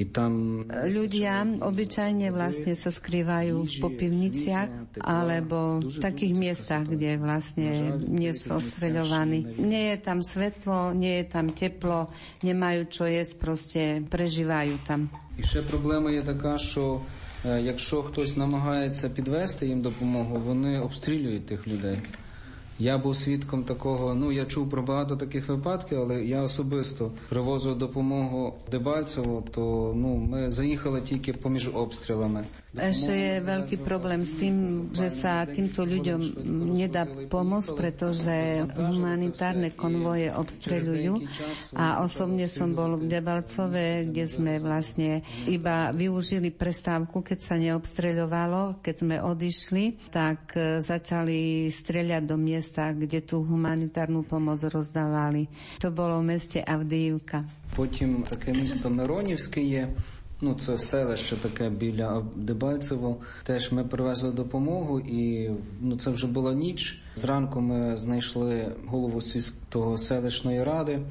[0.00, 0.64] I tam...
[0.68, 8.60] Ľudia obyčajne vlastne sa skrývajú v popivniciach alebo v takých miestach, kde vlastne nie sú
[8.60, 9.56] ostreľovaní.
[9.56, 12.12] Nie je tam svetlo, nie je tam teplo,
[12.44, 15.08] nemajú čo jesť, proste prežívajú tam.
[15.38, 17.00] І ще проблема є така, що
[17.60, 21.98] якщо хтось намагається підвести їм допомогу, вони обстрілюють тих людей.
[22.80, 24.14] Я був свідком такого.
[24.14, 30.16] Ну я чув про багато таких випадків, але я особисто привозив допомогу Дебальцеву, то ну
[30.16, 32.44] ми заїхали тільки поміж обстрілами.
[32.76, 34.56] Ešte je veľký problém s tým,
[34.92, 36.44] že sa týmto ľuďom
[36.76, 41.24] nedá pomôcť, pretože humanitárne konvoje obstreľujú
[41.72, 48.84] a osobne som bol v Debalcove, kde sme vlastne iba využili prestávku, keď sa neobstreľovalo.
[48.84, 50.52] Keď sme odišli, tak
[50.84, 55.47] začali streľať do miest miesta, kde tú humanitárnu pomoc rozdávali.
[55.79, 57.43] To bolo v meste Avdіївка.
[57.75, 59.87] Потім таке місто Миронівське є.
[60.41, 63.17] Ну, це селище таке біля Дебальцево.
[63.43, 65.51] Теж ми привезли допомогу, і
[65.81, 67.01] ну це вже була ніч.
[67.15, 71.01] Зранку ми знайшли голову сільського селищної ради.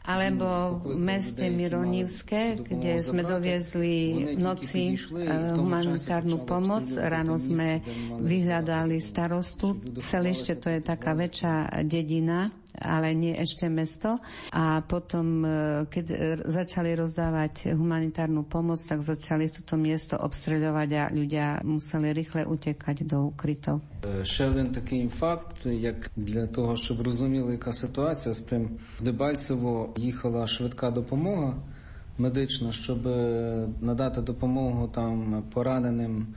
[0.00, 3.96] Alebo v meste Mironivské, kde sme doviezli
[4.34, 4.96] v noci
[5.54, 6.88] humanitárnu pomoc.
[6.96, 7.84] Ráno sme
[8.16, 9.76] vyhľadali starostu.
[10.00, 12.48] Celište to je taká väčšia dedina,
[12.81, 14.19] ale nie ešte mesto.
[14.51, 15.49] A potom, e,
[15.87, 16.05] keď
[16.45, 23.31] začali rozdávať humanitárnu pomoc, tak začali toto miesto obstreľovať a ľudia museli rýchle utekať do
[23.31, 23.81] ukrytov.
[24.23, 29.93] Ще один такий факт, як для того, щоб розуміли, яка ситуація з тим, в Дебальцево
[29.97, 31.53] їхала швидка допомога
[32.17, 33.05] медична, щоб
[33.81, 36.27] надати допомогу там пораненим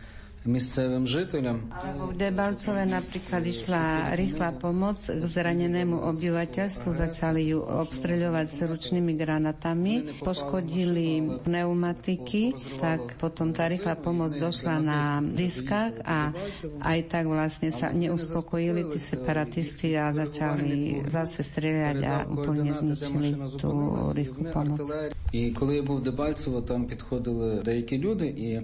[0.48, 1.68] місцевим жителям.
[1.74, 9.12] Alebo v Debalcove napríklad išla rýchla pomoc k zranenému obyvateľstvu, začali ju obstreľovať s ručnými
[9.18, 16.32] granatami, poškodili pneumatiky, tak potom tá rýchla pomoc došla na diskách a
[16.80, 24.00] aj tak vlastne sa neuspokojili tí separatisti a začali zase strieľať a úplne zničili tú
[24.16, 24.86] rýchlu pomoc.
[25.32, 28.60] І коли я був в Дебальцево, там підходили деякі люди і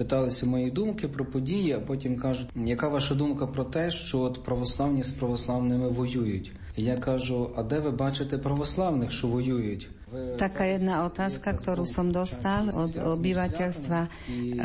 [0.00, 4.42] питалися мої думки про події, а потім кажуть, яка ваша думка про те, що от
[4.42, 6.52] православні з православними воюють?
[6.76, 9.88] Я кажу, а де ви бачите православних, що воюють?
[10.10, 14.00] Taká jedna otázka, ktorú som dostal od obyvateľstva,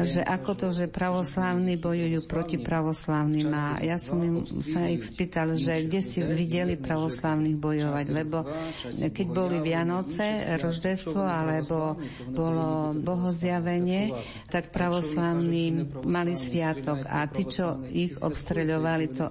[0.01, 3.53] že ako to, že pravoslávni bojujú proti pravoslávnym.
[3.53, 8.41] A ja som im sa ich spýtal, že kde si videli pravoslávnych bojovať, lebo
[8.89, 11.93] keď boli Vianoce, Roždestvo alebo
[12.33, 14.17] bolo bohozjavenie,
[14.49, 19.29] tak pravoslávni mali sviatok a tí, čo ich obstreľovali, to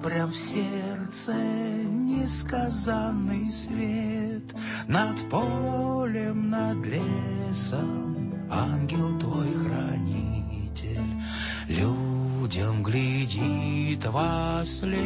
[0.00, 1.90] aký pravoslávny.
[2.30, 4.54] несказанный свет.
[4.86, 11.20] Над полем, над лесом Ангел твой хранитель.
[11.68, 15.00] Людям глядит во след.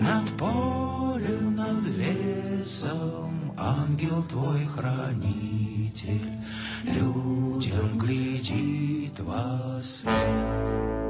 [0.00, 6.32] Над полем, над лесом Ангел твой хранитель.
[6.84, 11.09] Людям глядит во след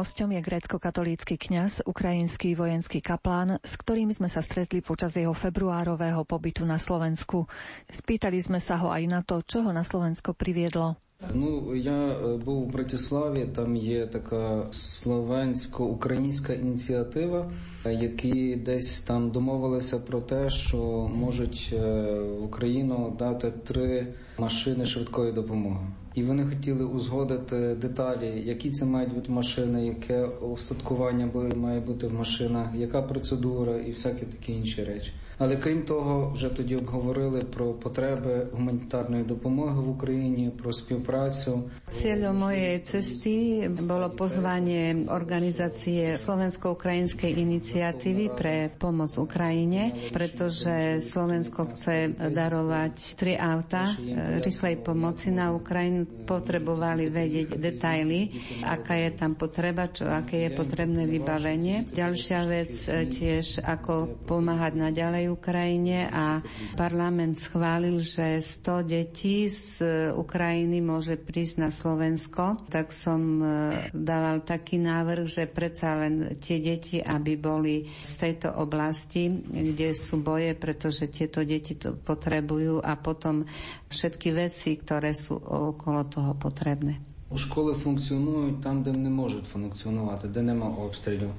[0.00, 6.24] hostom je grécko-katolícky kňaz, ukrajinský vojenský kaplán, s ktorým sme sa stretli počas jeho februárového
[6.24, 7.44] pobytu na Slovensku.
[7.84, 10.96] Spýtali sme sa ho aj na to, čo ho na Slovensko priviedlo.
[11.34, 17.50] Ну, я був у Братиславі, там є така словенсько-українська ініціатива,
[17.84, 24.06] які десь там домовилися про те, що можуть в Україну дати три
[24.38, 25.86] машини швидкої допомоги.
[26.15, 32.13] І вони хотіли узгодити деталі, які це мають бути машини, яке устаткування має бути в
[32.13, 35.11] машинах, яка процедура і всякі такі інші речі.
[35.40, 41.62] Але крім того, вже тоді обговорили про потреби гуманітарної допомоги в Україні, про співпрацю.
[41.86, 52.94] Cieľom mojej cesty bolo pozvanie organizácie Slovensko-Ukrajinskej iniciatívy pre pomoc Ukrajine, pretože Slovensko chce darovať
[53.20, 53.92] tri auta
[54.40, 56.08] rýchlej pomoci na Ukrajinu.
[56.24, 58.32] Potrebovali vedieť detaily,
[58.64, 61.92] aká je tam potreba, čo, aké je potrebné vybavenie.
[61.92, 62.72] Ďalšia vec
[63.12, 66.42] tiež, ako pomáhať naďalej Ukrajine a
[66.74, 69.82] parlament schválil, že 100 detí z
[70.12, 73.46] Ukrajiny môže prísť na Slovensko, tak som e,
[73.92, 80.18] dával taký návrh, že predsa len tie deti, aby boli z tejto oblasti, kde sú
[80.18, 83.46] boje, pretože tieto deti to potrebujú a potom
[83.88, 86.98] všetky veci, ktoré sú okolo toho potrebné.
[87.36, 91.30] Школи функціонують там, де не можуть функціонувати, де нема обстрілів.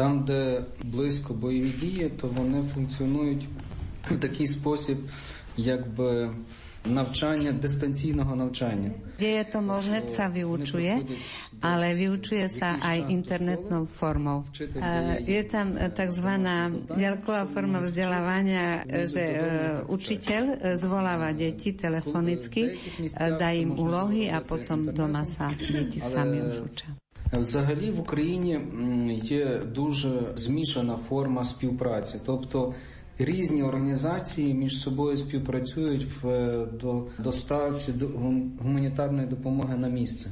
[0.00, 3.48] Там, де близько бойові дії, то вони функціонують
[4.10, 4.98] в такий спосіб,
[5.56, 6.30] якби
[6.86, 8.90] навчання дистанційного навчання.
[9.18, 10.92] Kde je to možné, sa vyučuje,
[11.64, 14.44] ale vyučuje sa aj internetnou formou.
[15.24, 16.30] Je tam tzv.
[16.92, 19.24] ďalková forma vzdelávania, že
[19.88, 22.76] učiteľ zvoláva deti telefonicky,
[23.16, 26.92] dá im úlohy a potom doma sa deti sami už učia.
[27.33, 28.59] Взагалі в Україні
[29.23, 32.73] є дуже змішана форма співпраці, тобто
[33.19, 37.93] різні організації між собою співпрацюють в до доставці
[38.59, 40.29] гуманітарної допомоги на місце,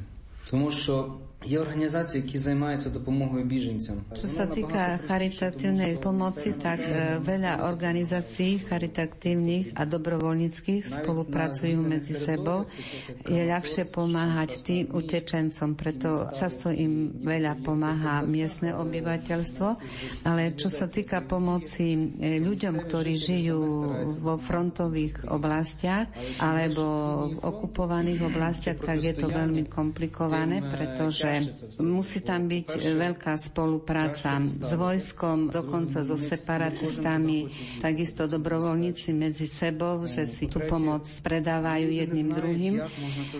[0.50, 1.14] тому що
[1.45, 4.01] Je organizácie, які займаються допомогою біженцям.
[4.17, 6.81] Čo sa týka charitatívnej pomoci, tak
[7.21, 12.65] veľa organizácií charitatívnych a dobrovoľníckých spolupracujú medzi sebou.
[13.29, 19.69] Je ľahšie pomáhať tým utečencom, preto často im veľa pomáha miestne obyvateľstvo.
[20.25, 21.93] Ale čo sa týka pomoci
[22.41, 23.61] ľuďom, ktorí žijú
[24.17, 26.09] vo frontových oblastiach
[26.41, 26.85] alebo
[27.29, 32.68] v okupovaných oblastiach, tak je to veľmi komplikované, pretože že musí tam byť
[32.98, 41.06] veľká spolupráca s vojskom, dokonca so separatistami, takisto dobrovoľníci medzi sebou, že si tú pomoc
[41.06, 42.76] predávajú jedným druhým.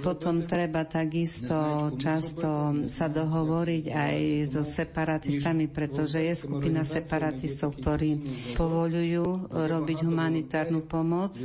[0.06, 4.16] Potom treba takisto často sa dohovoriť aj
[4.50, 8.22] so separatistami, pretože je skupina separatistov, ktorí
[8.54, 11.36] povolujú robiť humanitárnu pomoc.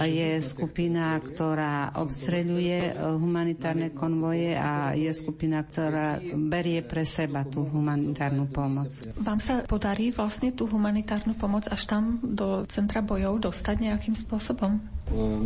[0.00, 7.66] Je skupina, ktorá obstreľuje humanitárne konvoje a je skupina, ktorá ktorá berie pre seba tú
[7.66, 8.94] humanitárnu pomoc.
[9.18, 14.78] Vám sa podarí vlastne tú humanitárnu pomoc až tam do centra bojov dostať nejakým spôsobom?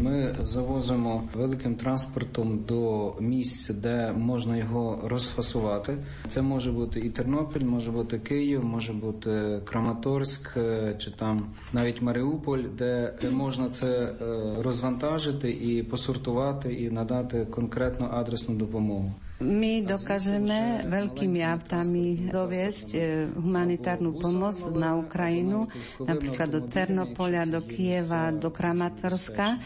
[0.03, 5.97] Ми завозимо великим транспортом до місць, де можна його розфасувати.
[6.28, 10.55] Це може бути і Тернопіль, може бути Київ, може бути Краматорськ
[10.99, 14.12] чи там навіть Маріуполь, де можна це
[14.61, 19.14] розвантажити і посортувати і надати конкретну адресну допомогу.
[19.45, 22.88] My dokážeme veľkými autami doviesť
[23.36, 25.68] humanitárnu pomoc na Ukrajinu,
[26.01, 29.61] napríklad do Ternopolia, do Kieva, do Kramatorska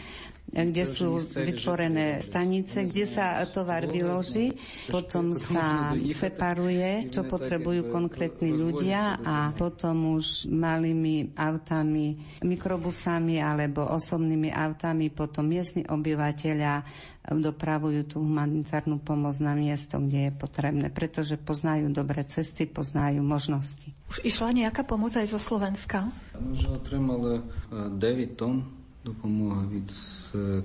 [0.54, 4.54] kde sú vytvorené stanice, kde sa tovar vyloží,
[4.86, 14.54] potom sa separuje, čo potrebujú konkrétni ľudia a potom už malými autami, mikrobusami alebo osobnými
[14.54, 16.86] autami potom miestni obyvateľia
[17.24, 23.90] dopravujú tú humanitárnu pomoc na miesto, kde je potrebné, pretože poznajú dobré cesty, poznajú možnosti.
[24.12, 26.12] Už išla nejaká pomoc aj zo Slovenska?
[26.36, 27.40] My už otримали
[27.72, 29.92] 9 tón допомога від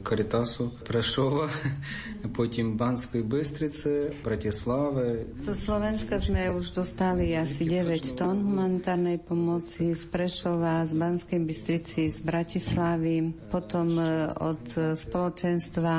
[0.03, 1.49] Карітасу, Прešova,
[2.33, 5.29] потім Банської Бистриce, Bratислave.
[5.37, 12.09] Zo Slovenska sme už dostali asi 9 tón humanitárnej pomoci z Prešova, z Banskej Bystrici,
[12.09, 13.29] z Bratislavy.
[13.53, 13.93] Potom
[14.41, 15.95] od spoločenstva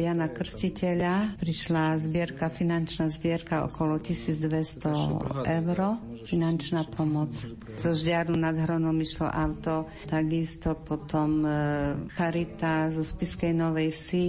[0.00, 5.78] Jana Krstiteľa prišla zbierka, finančná zbierka okolo 1200 eur,
[6.24, 7.36] finančná pomoc.
[7.76, 11.44] Zo Žďaru nad Hronom išlo auto, takisto potom
[12.16, 14.25] Charita zo Spiskej Novej Vsi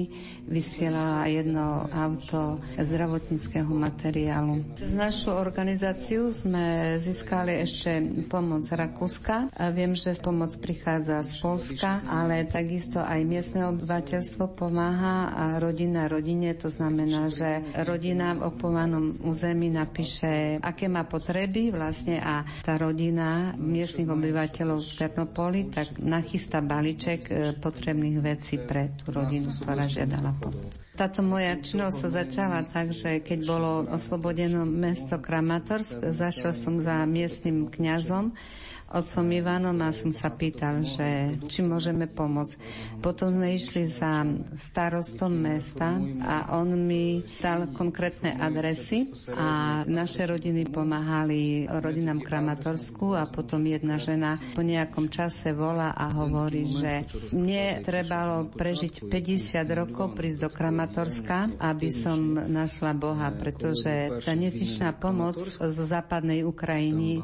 [0.49, 4.77] vysielala jedno auto zdravotníckého materiálu.
[4.79, 9.53] Z našu organizáciu sme získali ešte pomoc Rakúska.
[9.73, 16.57] Viem, že pomoc prichádza z Polska, ale takisto aj miestne obyvateľstvo pomáha a rodina rodine.
[16.59, 23.55] To znamená, že rodina v okupovanom území napíše, aké má potreby vlastne a tá rodina
[23.55, 30.35] miestnych obyvateľov v Ternopoli tak nachystá balíček e, potrebných vecí pre tú rodinu, ktorá žiadala
[30.41, 30.75] pomoc.
[30.97, 37.05] Táto moja činnosť sa začala tak, že keď bolo oslobodené mesto Kramatorsk, zašiel som za
[37.07, 38.35] miestnym kňazom,
[38.91, 42.55] otcom Ivanom a som sa pýtal, že či môžeme pomôcť.
[42.99, 44.27] Potom sme išli za
[44.59, 45.95] starostom mesta
[46.27, 53.97] a on mi dal konkrétne adresy a naše rodiny pomáhali rodinám Kramatorsku a potom jedna
[54.03, 60.51] žena po nejakom čase volá a hovorí, že mne trebalo prežiť 50 rokov prísť do
[60.51, 67.23] Kramatorska, aby som našla Boha, pretože tá nezičná pomoc zo západnej Ukrajiny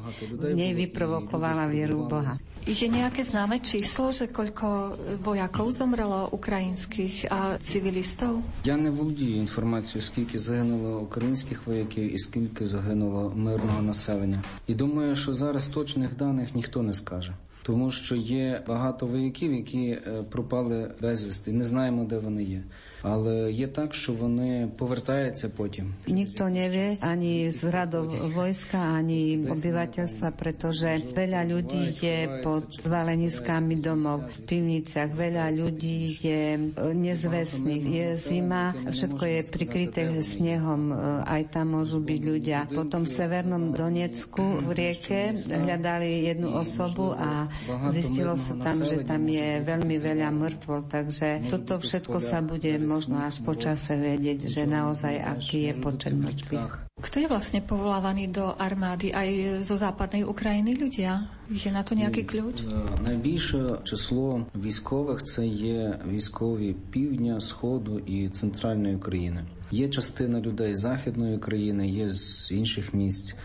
[0.54, 2.34] nej vyprovokovala mala vieru v Boha.
[2.66, 8.42] Je nejaké známe číslo, že koľko vojakov zomrelo українських a civilistov?
[8.66, 14.42] Я не володію інформацією, скільки загинуло українських вояків і скільки загинуло мирного населення.
[14.66, 17.32] І думаю, що зараз точних даних ніхто не скаже.
[17.65, 19.99] Тому що є багато вояків, які
[20.29, 21.51] пропали безвісти.
[21.51, 22.63] Не знаємо, де вони є.
[23.03, 25.93] ale je tak, že вони повертаються потім.
[26.07, 34.29] Nikto nevie ani z radov vojska, ani obyvateľstva, pretože veľa ľudí je pod zvaleniskami domov,
[34.29, 36.41] v pivniciach, veľa ľudí je
[36.77, 40.93] nezvestných, je zima, všetko je prikryté snehom,
[41.25, 42.59] aj tam môžu byť ľudia.
[42.69, 47.49] Potom v severnom Donecku v rieke hľadali jednu osobu a
[47.91, 53.21] zistilo sa tam, že tam je veľmi veľa mŕtvol, takže toto všetko sa bude možno
[53.21, 56.91] až po čase vedieť, že naozaj aký je počet mŕtvych.
[57.01, 61.25] Kto je vlastne povolávaný do armády aj zo západnej Ukrajiny ľudia?
[61.49, 62.61] Je на то nejaký ключ?
[63.01, 69.43] Найбільше число військових це є військові півдня, сходу і центральної України.
[69.71, 73.35] Є частина людей з західної країни, є з інших місць.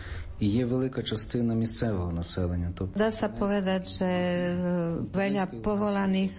[0.41, 2.69] і є велика частина місцевого населення.
[2.75, 2.99] Тобто...
[2.99, 4.11] Dá sa povedať, že
[5.09, 6.37] veľa povolaných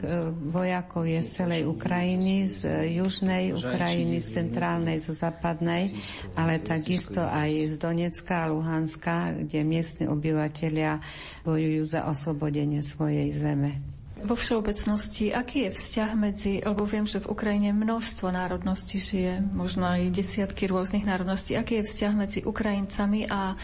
[0.54, 5.98] vojakov je z celej Ukrajiny, z južnej Ukrajiny, z centrálnej, zo západnej,
[6.38, 11.02] ale takisto aj z Donecka a Luhanska, kde miestni obyvateľia
[11.42, 13.82] bojujú za oslobodenie svojej zeme.
[14.18, 19.86] Vo všeobecnosti, aký je vzťah medzi, lebo viem, že v Ukrajine množstvo národností žije, možno
[19.86, 23.54] aj desiatky rôznych národností, aký je vzťah medzi Ukrajincami a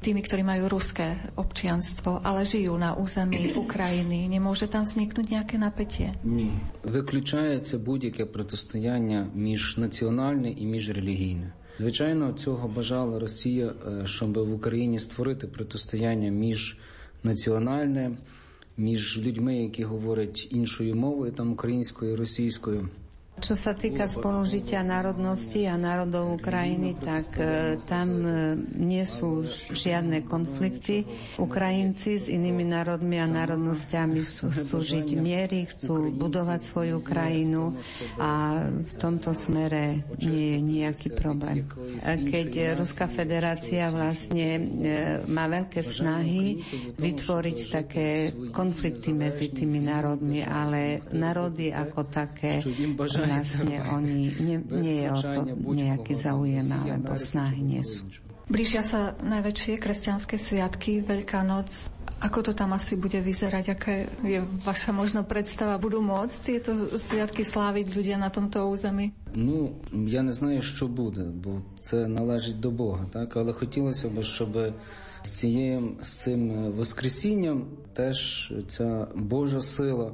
[0.00, 4.28] tými, ktorí majú ruské občianstvo, ale žijú na území Ukrajiny.
[4.28, 6.12] Nemôže tam vzniknúť nejaké napätie?
[6.24, 6.50] Ні.
[6.84, 11.52] Виключається будь-яке протистояння міжнаціональне і міжрелігійне.
[11.78, 13.72] Звичайно, цього бажала Росія,
[14.04, 16.78] щоб в Україні створити протистояння між
[17.22, 18.16] національне,
[18.76, 22.88] між людьми, які говорять іншою мовою, там українською, російською.
[23.36, 29.44] Čo sa týka spolužitia národnosti a národov Ukrajiny, tak e, tam e, nie sú
[29.76, 31.04] žiadne konflikty.
[31.36, 37.76] Ukrajinci s inými národmi a národnosťami chcú žiť miery, chcú budovať svoju krajinu
[38.16, 41.68] a v tomto smere nie je nejaký problém.
[42.08, 44.60] Keď Ruská federácia vlastne e,
[45.28, 46.64] má veľké snahy
[46.96, 52.64] vytvoriť také konflikty medzi tými národmi, ale národy ako také
[53.25, 58.05] vlastne oni, nie, nie je o to nejaký záujem alebo snahy nie sú.
[58.51, 61.87] Blížia sa najväčšie kresťanské sviatky, Veľká noc.
[62.19, 63.65] Ako to tam asi bude vyzerať?
[63.71, 63.93] Aká
[64.27, 65.79] je vaša možno predstava?
[65.79, 69.15] Budú môcť tieto святки sláviť ľudia на tomto území?
[69.33, 73.37] Ну, я не знаю, що буде, бо це належить до Бога, так?
[73.37, 74.57] Але хотілося б, щоб
[75.23, 80.11] з цією з цим Воскресінням теж ця Божа сила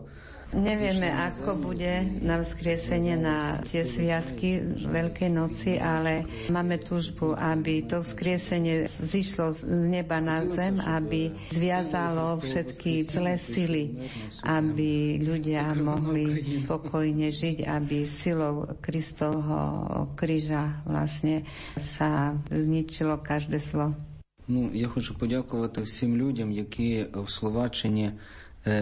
[0.56, 8.00] Nevieme, ako bude na vzkriesenie na tie sviatky Veľkej noci, ale máme túžbu, aby to
[8.00, 14.00] vzkriesenie zišlo z neba na zem, aby zviazalo všetky zlé sily,
[14.48, 21.44] aby ľudia mohli pokojne žiť, aby silou Kristovho kríža vlastne
[21.76, 23.92] sa zničilo každé zlo.
[24.48, 28.12] Ну, я хочу подякувати всім людям, які в Словаччині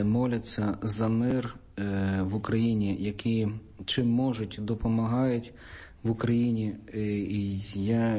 [0.04, 1.56] моляться за мир
[2.20, 3.48] в Україні, які
[3.84, 5.52] чим можуть допомагають
[6.02, 6.74] в Україні.
[7.30, 8.16] І я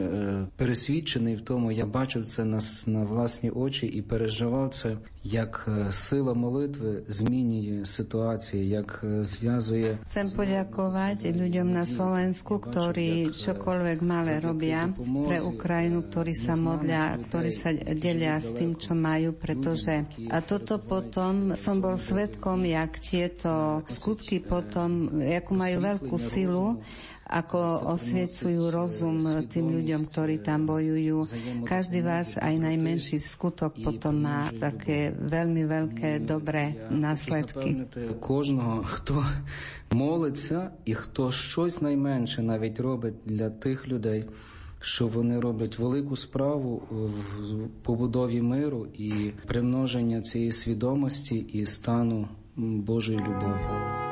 [0.55, 6.33] пересвідчений в тому, я бачив це на, на власні очі і переживав це, як сила
[6.33, 9.97] молитви змінює ситуації, як зв'язує.
[10.05, 17.51] Chcem poďakovať ľuďom na Slovensku, ktorí čokoľvek malé robia pre Ukrajinu, ktorí sa modlia, ktorí
[17.53, 23.85] sa delia s tým, čo majú, pretože a toto potom som bol svetkom, jak tieto
[23.89, 26.81] skutky potom, ako majú veľkú silu
[27.31, 31.23] ako osviecujú rozum tým ľuďom, ktorí tam bojujú.
[31.63, 37.87] Každý váš aj najmenší skutok potom má také veľmi veľké dobré následky.
[38.19, 39.23] Кожного, хто
[39.91, 44.25] молиться і хто щось найменше навіть робить для тих людей,
[44.81, 53.19] що вони роблять велику справу в побудові миру і примноження цієї свідомості і стану Божої
[53.19, 54.10] любові.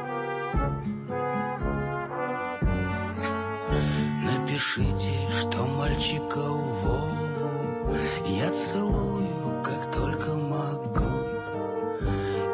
[4.59, 7.95] Напишите, что мальчика Вову
[8.25, 11.05] я целую, как только могу.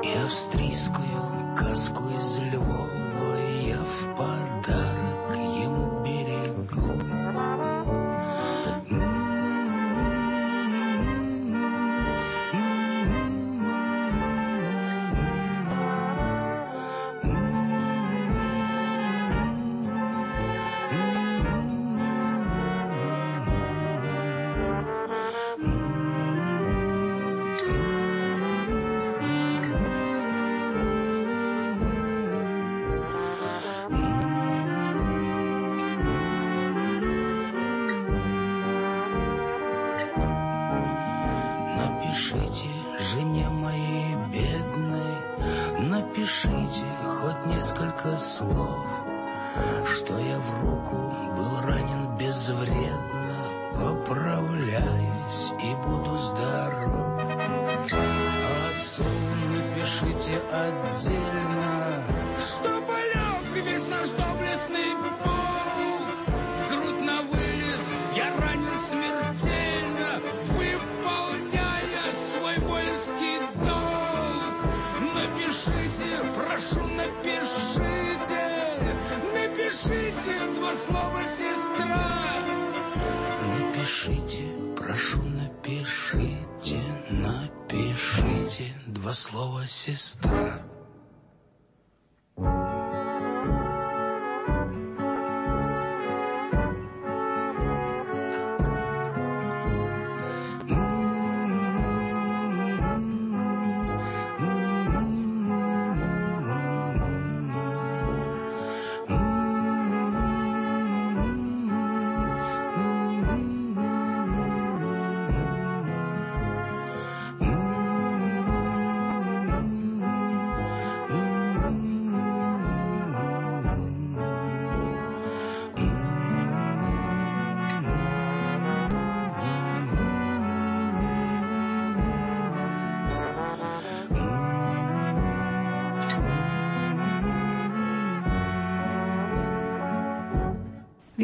[0.04, 5.45] И австрийскую каску из Львова я в подарок
[89.35, 90.54] два слова, сестра.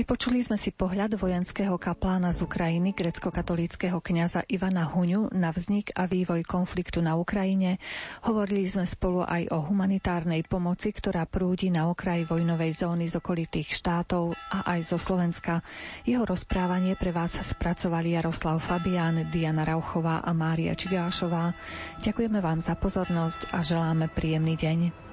[0.01, 6.09] Vypočuli sme si pohľad vojenského kaplána z Ukrajiny, grecko-katolíckého kňaza Ivana Huňu na vznik a
[6.09, 7.77] vývoj konfliktu na Ukrajine.
[8.25, 13.77] Hovorili sme spolu aj o humanitárnej pomoci, ktorá prúdi na okraji vojnovej zóny z okolitých
[13.77, 15.61] štátov a aj zo Slovenska.
[16.01, 21.53] Jeho rozprávanie pre vás spracovali Jaroslav Fabián, Diana Rauchová a Mária Čigášová.
[22.01, 25.10] Ďakujeme vám za pozornosť a želáme príjemný deň.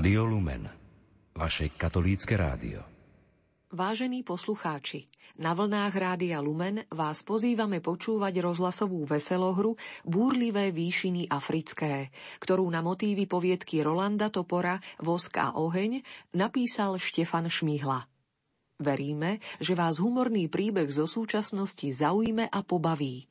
[0.00, 0.64] Rádio Lumen,
[1.36, 2.80] vaše katolícke rádio.
[3.68, 5.04] Vážení poslucháči,
[5.36, 12.08] na vlnách Rádia Lumen vás pozývame počúvať rozhlasovú veselohru Búrlivé výšiny africké,
[12.40, 16.00] ktorú na motívy poviedky Rolanda Topora Vosk a oheň
[16.32, 18.00] napísal Štefan Šmihla.
[18.80, 23.28] Veríme, že vás humorný príbeh zo súčasnosti zaujme a pobaví.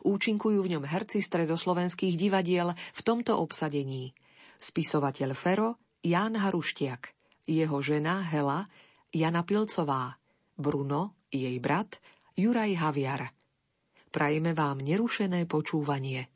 [0.00, 4.16] Účinkujú v ňom herci stredoslovenských divadiel v tomto obsadení.
[4.56, 7.10] Spisovateľ Fero Ján Haruštiak,
[7.50, 8.70] jeho žena Hela,
[9.10, 10.14] Jana Pilcová,
[10.54, 11.98] Bruno, jej brat,
[12.38, 13.34] Juraj Haviar.
[14.14, 16.30] Prajeme vám nerušené počúvanie.